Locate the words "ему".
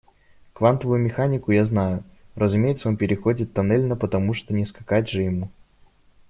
5.21-5.51